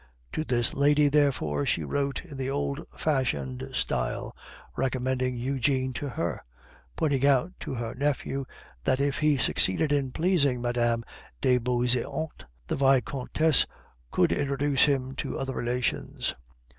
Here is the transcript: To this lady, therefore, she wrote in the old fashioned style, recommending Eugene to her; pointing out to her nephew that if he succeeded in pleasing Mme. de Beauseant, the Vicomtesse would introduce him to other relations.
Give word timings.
To 0.33 0.43
this 0.43 0.73
lady, 0.73 1.09
therefore, 1.09 1.63
she 1.67 1.83
wrote 1.83 2.25
in 2.25 2.35
the 2.35 2.49
old 2.49 2.87
fashioned 2.97 3.69
style, 3.73 4.35
recommending 4.75 5.35
Eugene 5.35 5.93
to 5.93 6.09
her; 6.09 6.43
pointing 6.95 7.23
out 7.23 7.53
to 7.59 7.75
her 7.75 7.93
nephew 7.93 8.45
that 8.83 8.99
if 8.99 9.19
he 9.19 9.37
succeeded 9.37 9.91
in 9.91 10.11
pleasing 10.11 10.59
Mme. 10.59 11.03
de 11.39 11.59
Beauseant, 11.59 12.45
the 12.65 12.75
Vicomtesse 12.75 13.67
would 14.17 14.31
introduce 14.31 14.85
him 14.85 15.13
to 15.17 15.37
other 15.37 15.53
relations. 15.53 16.33